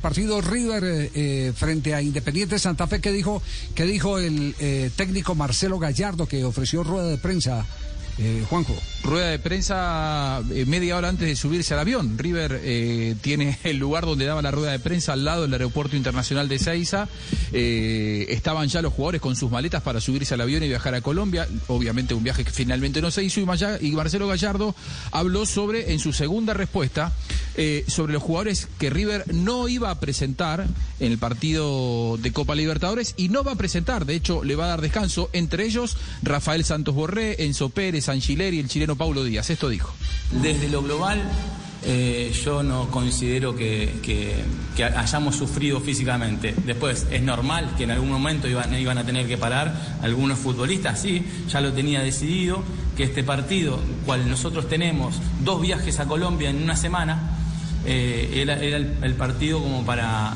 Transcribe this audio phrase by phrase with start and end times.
[0.00, 3.42] Partido River eh, eh, frente a Independiente Santa Fe, ¿qué dijo,
[3.74, 7.66] qué dijo el eh, técnico Marcelo Gallardo que ofreció rueda de prensa?
[8.20, 8.74] Eh, Juanjo.
[9.04, 12.18] Rueda de prensa eh, media hora antes de subirse al avión.
[12.18, 15.96] River eh, tiene el lugar donde daba la rueda de prensa al lado del aeropuerto
[15.96, 17.08] internacional de Seiza.
[17.52, 21.00] Eh, estaban ya los jugadores con sus maletas para subirse al avión y viajar a
[21.00, 21.46] Colombia.
[21.68, 23.40] Obviamente un viaje que finalmente no se hizo.
[23.40, 24.74] Y Marcelo Gallardo
[25.12, 27.12] habló sobre, en su segunda respuesta,
[27.60, 30.64] eh, sobre los jugadores que River no iba a presentar
[31.00, 34.06] en el partido de Copa Libertadores y no va a presentar.
[34.06, 35.28] De hecho, le va a dar descanso.
[35.32, 39.50] Entre ellos, Rafael Santos Borré, Enzo Pérez, Angileri y el chileno Paulo Díaz.
[39.50, 39.92] Esto dijo.
[40.40, 41.20] Desde lo global,
[41.84, 44.44] eh, yo no considero que,
[44.96, 46.54] hayamos sufrido físicamente.
[46.64, 51.02] Después, es normal que en algún momento iban, iban a tener que parar algunos futbolistas,
[51.02, 52.62] sí, ya lo tenía decidido,
[52.96, 57.37] que este partido, cual nosotros tenemos dos viajes a Colombia en una semana,
[57.88, 60.34] eh, era, era el, el partido como para,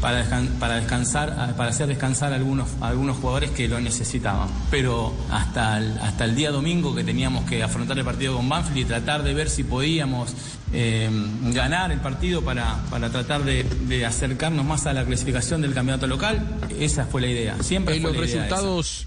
[0.00, 4.48] para, descan- para descansar, para hacer descansar a algunos, a algunos jugadores que lo necesitaban.
[4.70, 8.78] Pero hasta el, hasta el día domingo que teníamos que afrontar el partido con Banfield
[8.78, 10.32] y tratar de ver si podíamos
[10.72, 11.08] eh,
[11.52, 16.06] ganar el partido para, para tratar de, de acercarnos más a la clasificación del campeonato
[16.06, 16.44] local,
[16.80, 17.56] esa fue la idea.
[17.62, 19.06] Siempre En fue los la idea esa.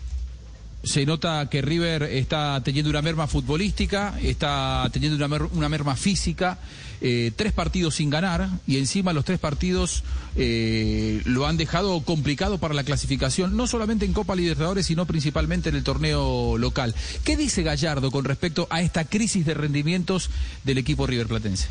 [0.83, 5.95] Se nota que River está teniendo una merma futbolística, está teniendo una, mer- una merma
[5.95, 6.59] física,
[7.01, 10.03] eh, tres partidos sin ganar y encima los tres partidos
[10.35, 15.69] eh, lo han dejado complicado para la clasificación, no solamente en Copa Libertadores, sino principalmente
[15.69, 16.95] en el torneo local.
[17.23, 20.29] ¿Qué dice Gallardo con respecto a esta crisis de rendimientos
[20.63, 21.67] del equipo River Platense?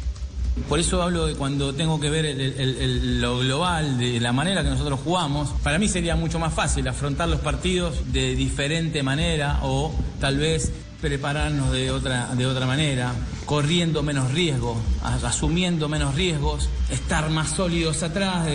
[0.68, 2.34] Por eso hablo de cuando tengo que ver
[3.20, 5.50] lo global, de la manera que nosotros jugamos.
[5.62, 10.72] Para mí sería mucho más fácil afrontar los partidos de diferente manera o tal vez
[11.00, 13.12] prepararnos de otra, de otra manera,
[13.44, 14.76] corriendo menos riesgo,
[15.22, 18.48] asumiendo menos riesgos, estar más sólidos atrás,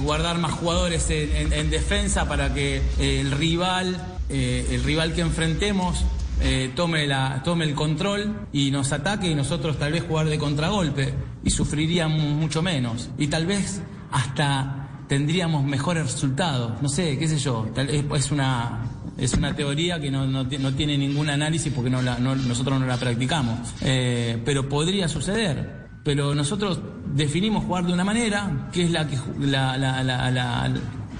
[0.00, 5.20] guardar más jugadores en, en- en defensa para que el rival, eh, el rival que
[5.22, 5.98] enfrentemos
[6.40, 10.38] eh, tome, la, tome el control y nos ataque y nosotros tal vez jugar de
[10.38, 17.26] contragolpe y sufriríamos mucho menos y tal vez hasta tendríamos mejores resultados, no sé, qué
[17.28, 18.84] sé yo, tal, es, es una...
[19.18, 22.78] Es una teoría que no, no no tiene ningún análisis porque no la- no- nosotros
[22.78, 23.74] no la practicamos.
[23.80, 25.88] Eh, pero podría suceder.
[26.04, 26.78] Pero nosotros
[27.16, 30.72] definimos jugar de una manera que es la que, la- la-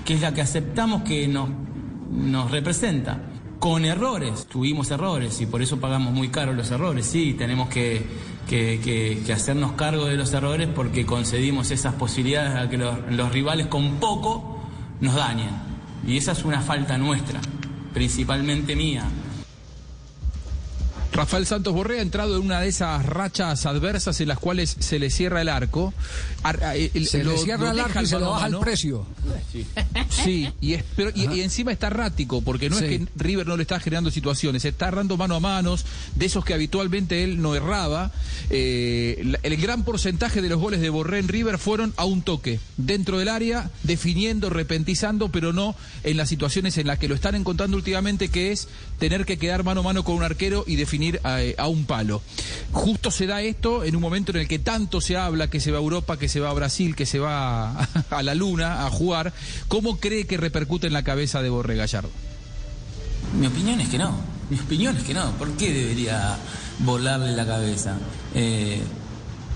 [0.05, 1.49] que, es la que aceptamos que nos,
[2.13, 3.19] nos representa.
[3.59, 7.07] Con errores, tuvimos errores y por eso pagamos muy caro los errores.
[7.07, 8.07] Sí, tenemos que,
[8.49, 13.67] que- hacernos cargo de los errores porque concedimos esas posibilidades a que los, los rivales
[13.67, 14.61] con poco
[15.01, 15.51] nos dañen.
[16.07, 17.41] Y esa es una falta nuestra,
[17.93, 19.05] principalmente mía.
[21.19, 25.01] Rafael Santos Borré ha entrado en una de esas rachas adversas en las cuales se
[25.01, 25.93] le cierra el arco.
[26.45, 28.59] Ar- a- el- Se lo- le cierra lo el arco y se a baja el
[28.61, 29.05] precio.
[30.11, 32.85] Sí, y, es- pero- y- y encima está errático, porque no Sí.
[32.85, 35.85] es que River no le está generando situaciones, está errando mano a manos,
[36.15, 38.13] de esos que habitualmente él no erraba.
[38.51, 42.61] Eh, el gran porcentaje de los goles de Borré en River fueron a un toque,
[42.77, 45.75] dentro del área, definiendo, repentizando, pero no
[46.05, 48.69] en las situaciones en las que lo están encontrando últimamente, que es
[49.01, 52.23] tener que quedar mano a mano con un arquero y definir a, a un palo.
[52.73, 55.71] Justo se da esto en un momento en el que tanto se habla que se
[55.71, 58.91] va a Europa, que se va a Brasil, que se va a, la Luna a
[58.91, 59.33] jugar.
[59.69, 62.11] ¿Cómo cree que repercute en la cabeza de Borré Gallardo?
[63.39, 64.15] Mi opinión es que no.
[64.51, 65.33] Mi opinión es que no.
[65.33, 66.37] ¿Por qué debería
[66.81, 67.97] volarle la cabeza?
[68.35, 68.81] Eh,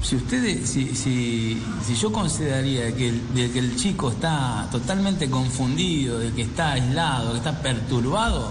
[0.02, 1.60] si ustedes, si, si,
[2.00, 7.38] yo consideraría que el, que el chico está totalmente confundido, de que está aislado, que
[7.38, 8.50] está perturbado,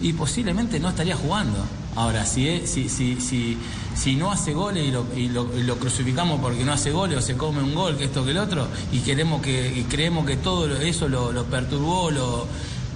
[0.00, 1.64] y posiblemente no estaría jugando.
[1.96, 3.56] Ahora, si, si, si,
[3.94, 4.84] si, no hace goles
[5.16, 8.32] y lo, crucificamos porque no hace goles o se come un gol, que esto que
[8.32, 12.46] el otro, y queremos que y creemos que todo eso lo, perturbó, lo,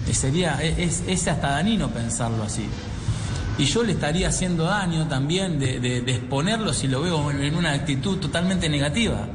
[0.07, 2.67] eh, sería, es, hasta danino pensarlo así.
[3.57, 8.19] Y yo le estaría haciendo daño también de exponerlo si lo veo en una actitud
[8.19, 9.27] totalmente negativa.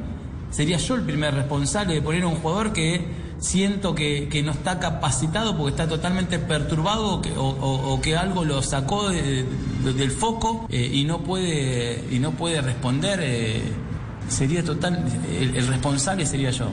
[0.51, 4.51] Sería yo el primer responsable de poner a un jugador que siento que, que no
[4.53, 9.45] está capacitado porque está totalmente perturbado que, o- que algo lo sacó de-
[9.83, 13.62] de- del foco eh, y no puede y no puede responder eh,
[14.27, 15.03] sería total,
[15.56, 16.69] el responsable sería yo.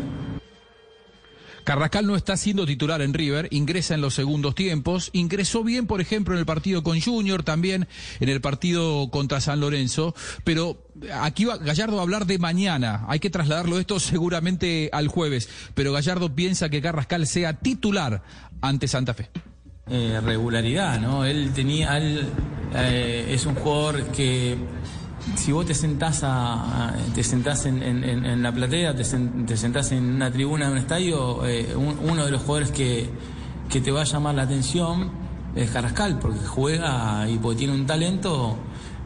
[1.65, 6.01] Carrascal no está siendo titular en River, ingresa en los segundos tiempos, ingresó bien, por
[6.01, 7.89] ejemplo, en el partido con Junior, también
[8.21, 10.15] en el partido contra San Lorenzo,
[10.45, 10.89] pero
[11.21, 15.49] aquí va, Gallardo va a hablar de mañana, hay que trasladarlo esto seguramente al jueves,
[15.75, 18.23] pero Gallardo piensa que Carrascal sea titular
[18.61, 19.31] ante Santa Fe.
[19.91, 21.25] Eh, regularidad, ¿no?
[21.25, 24.57] Él tenía, eh, es un jugador que
[25.37, 30.05] si vos te sentás, a, te sentás en, la platea, te, sen, te, sentás en
[30.05, 33.09] una tribuna de un estadio, eh, un, uno de los jugadores que,
[33.69, 35.11] que, te va a llamar la atención
[35.55, 38.57] es Carrascal, porque juega y porque tiene un talento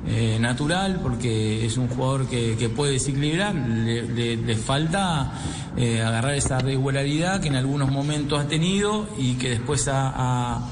[0.07, 5.33] eh, natural, porque es un jugador que, que puede desequilibrar, le, le, falta
[5.77, 10.63] eh, agarrar esa regularidad que en algunos momentos ha tenido y que después ha,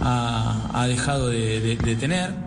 [0.00, 2.45] ha, dejado de, de, de tener.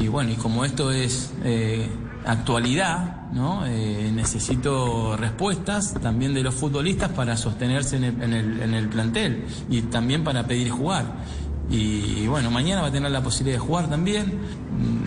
[0.00, 1.88] Y bueno, y como esto es eh,
[2.26, 3.66] actualidad, ¿no?
[3.66, 8.88] Eh, necesito respuestas también de los futbolistas para sostenerse en el, en, el, en el,
[8.88, 11.04] plantel y también para pedir jugar.
[11.70, 14.38] Y, y, bueno, mañana va a tener la posibilidad de jugar también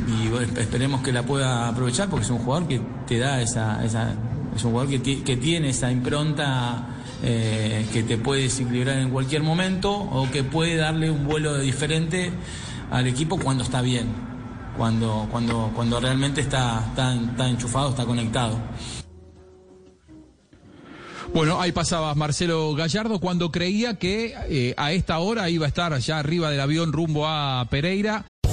[0.07, 3.83] y bueno, esperemos que la pueda aprovechar porque es un jugador que te da esa...
[3.83, 4.13] esa
[4.55, 6.87] es un jugador que, que tiene esa impronta
[7.21, 12.31] eh, que te puede desequilibrar en cualquier momento o que puede darle un vuelo diferente
[12.89, 14.26] al equipo cuando está bien
[14.77, 18.57] cuando, cuando, cuando realmente está, está, está enchufado, está conectado.
[21.33, 25.97] Bueno, ahí pasaba Marcelo Gallardo cuando creía que eh, a esta hora iba a estar
[25.97, 28.25] ya arriba del avión rumbo a Pereira.